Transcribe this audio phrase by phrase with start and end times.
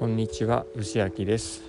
[0.00, 1.60] こんにちは、牛焼です。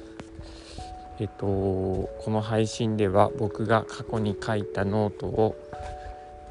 [1.19, 5.57] えっと、この配信では僕が過去に書いたノートを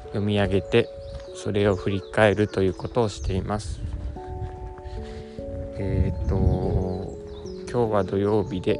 [0.09, 0.87] 読み上げて、
[1.33, 3.81] それを振り返るということをしています。
[5.79, 7.17] えっと、
[7.67, 8.79] 今日は土曜日で、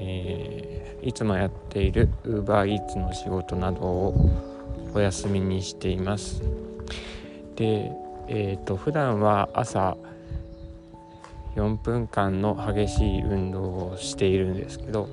[0.00, 4.14] えー、いつもやっている UberEats の仕事などを
[4.92, 6.42] お休みにしています。
[7.54, 7.92] で、
[8.26, 9.96] えーと、普段は朝
[11.56, 15.08] 4分間の激しい運動をしているんですけど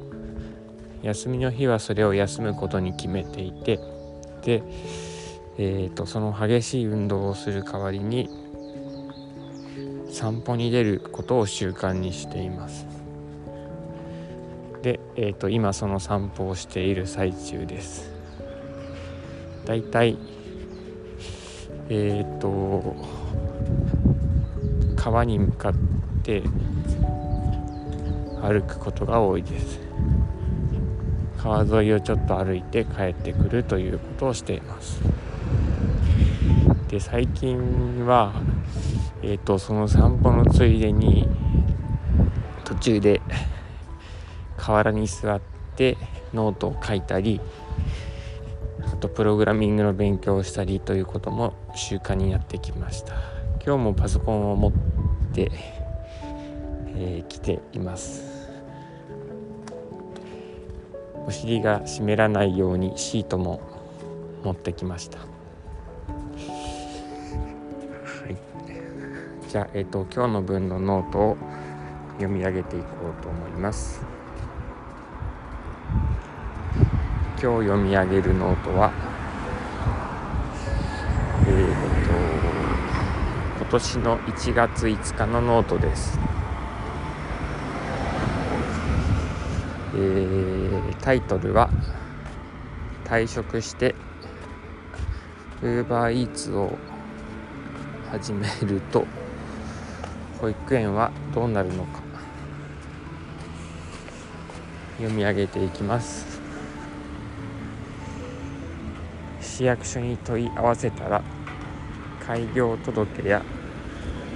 [1.02, 3.80] 休みの日はそれを休むことに決めていて
[4.44, 4.64] で、
[5.58, 8.30] えーと、その激しい運動をする代わりに
[10.09, 12.88] 散歩に出ることを習慣にしています。
[14.81, 18.12] で、えーと、今その散歩をしている最中です。
[19.66, 20.17] だいたい
[21.90, 22.95] えっ、ー、と
[24.95, 25.73] 川に向かっ
[26.28, 26.44] て
[28.42, 29.80] 歩くことが多いです。
[31.38, 35.02] 川沿いをちょっと歩いて帰ってくるということをしています。
[36.89, 38.34] で最近は
[39.22, 41.30] えっ、ー、とその散歩のついでに
[42.66, 43.22] 途中で
[44.58, 45.41] 河原に座っ
[45.78, 45.97] て
[46.34, 47.39] ノートを書いたり
[48.86, 53.14] あとプログラミングの勉強をしたりということも習慣になってきました。
[53.66, 54.72] 今日もパソコンを持っ
[55.34, 55.52] て、
[57.00, 58.23] えー、来ています。
[61.28, 63.62] お尻が湿らないようにシートも
[64.44, 65.20] 持ってきました。
[65.20, 65.25] は
[68.30, 68.36] い。
[69.48, 71.38] じゃあ、えーと、と今日の分のノートを
[72.14, 72.88] 読み上げていこ
[73.18, 74.02] うと思います。
[77.40, 78.92] 今日読み上げるノートは
[81.45, 82.12] えー、と
[83.58, 86.19] 今年の1月5日のノートです、
[90.00, 91.72] えー、タイトルは
[93.03, 93.96] 「退職して
[95.62, 96.78] UberEats を
[98.12, 99.08] 始めると
[100.40, 102.02] 保育園はどうなるのか」
[104.97, 106.41] 読み上げていきます。
[109.41, 111.24] 市役所に問い合わせたら
[112.24, 113.41] 開業届や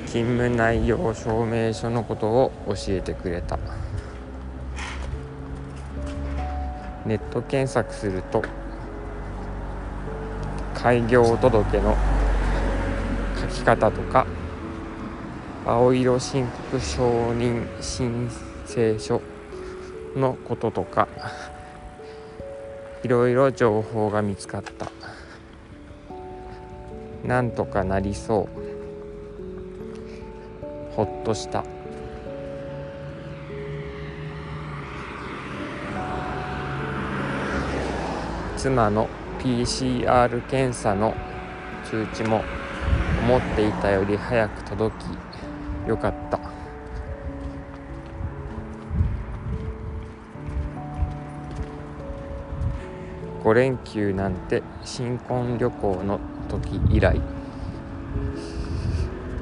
[0.08, 3.60] 勤務内容証明書のことを教えてくれた。
[7.06, 8.44] ネット検索すると
[10.76, 11.96] 開業届の
[13.40, 14.26] 書き方とか
[15.66, 18.30] 青色申告承認申
[18.66, 19.22] 請書
[20.16, 21.08] のこととか
[23.04, 24.92] いろいろ情報が見つかった。
[27.26, 28.62] なんとかなりそう。
[30.96, 31.64] ほっとした。
[38.62, 41.16] 妻の PCR 検査の
[41.84, 42.44] 通知も
[43.24, 44.96] 思っていたより早く届
[45.86, 46.40] きよかった。
[53.44, 57.20] 5連休なんて新婚旅行の時以来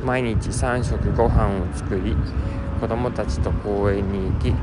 [0.01, 2.15] 毎日3食ご飯を作り
[2.79, 4.53] 子供たちと公園に行き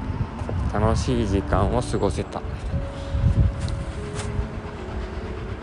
[0.73, 2.41] 楽しい時間を過ごせた。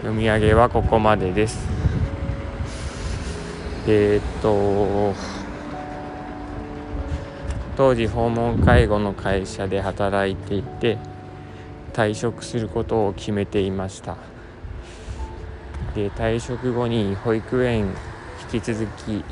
[0.03, 1.65] 読み上げはここまでです。
[3.87, 5.13] えー、っと
[7.77, 10.97] 当時訪問介護の会社で働いていて
[11.93, 14.17] 退職することを決めていました。
[15.95, 17.93] で退職後に保育園
[18.51, 19.23] 引き続き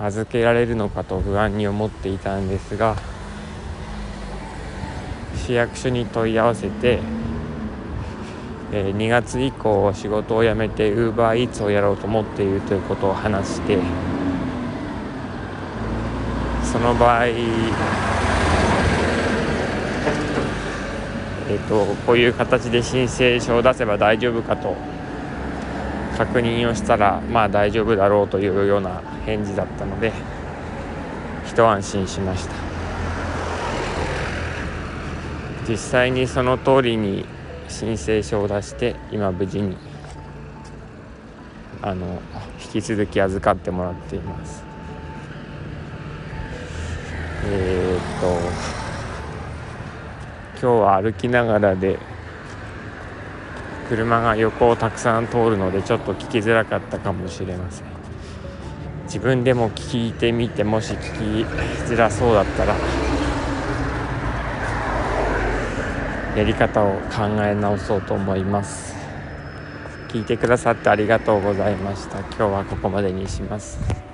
[0.00, 2.96] 預けられるのかと不安に思っていたんですが
[5.36, 6.98] 市役所に問い合わせて
[8.72, 13.78] え2月以降仕事を辞めて UberEats をやろうと思っているということを話して
[16.62, 17.26] その場合
[21.50, 24.76] えっと、こういう形で申請書を出せば大丈夫かと
[26.18, 30.12] 確認をしたらまあ大丈夫だろうというような返事だったので
[31.46, 32.68] 一安心しました。
[35.68, 37.26] 実際にその通りに
[37.68, 39.76] 申請書を出して今無事に
[41.80, 42.20] あの
[42.60, 44.64] 引き続き預かってもらっています。
[47.44, 48.26] えー、っと
[50.60, 51.98] 今日は歩きながらで
[53.88, 57.86] 車が横をたくさん通るのでちょっと聞きづらかったかもしれません。
[59.04, 61.48] 自分でも聞いてみてもし聞き
[61.90, 62.74] づらそうだったら
[66.38, 68.94] やり方を考え直そうと思います。
[70.06, 72.20] 聞いてくださってありがとうございました。
[72.20, 74.07] 今日はここまでにします。